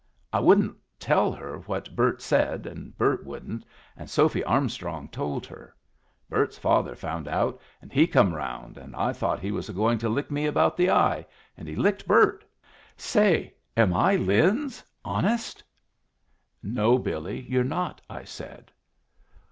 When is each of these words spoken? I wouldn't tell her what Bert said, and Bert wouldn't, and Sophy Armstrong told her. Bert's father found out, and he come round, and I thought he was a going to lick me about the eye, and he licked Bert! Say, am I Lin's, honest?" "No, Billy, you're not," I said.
I 0.33 0.39
wouldn't 0.39 0.75
tell 0.99 1.31
her 1.31 1.59
what 1.67 1.95
Bert 1.95 2.23
said, 2.23 2.65
and 2.65 2.97
Bert 2.97 3.23
wouldn't, 3.23 3.63
and 3.95 4.09
Sophy 4.09 4.43
Armstrong 4.45 5.07
told 5.09 5.45
her. 5.45 5.75
Bert's 6.27 6.57
father 6.57 6.95
found 6.95 7.27
out, 7.27 7.61
and 7.83 7.93
he 7.93 8.07
come 8.07 8.33
round, 8.33 8.79
and 8.79 8.95
I 8.95 9.13
thought 9.13 9.39
he 9.39 9.51
was 9.51 9.69
a 9.69 9.73
going 9.73 9.99
to 9.99 10.09
lick 10.09 10.31
me 10.31 10.47
about 10.47 10.75
the 10.75 10.89
eye, 10.89 11.27
and 11.55 11.67
he 11.67 11.75
licked 11.75 12.07
Bert! 12.07 12.43
Say, 12.97 13.53
am 13.77 13.93
I 13.93 14.15
Lin's, 14.15 14.83
honest?" 15.05 15.63
"No, 16.63 16.97
Billy, 16.97 17.41
you're 17.41 17.63
not," 17.63 18.01
I 18.09 18.23
said. 18.23 18.71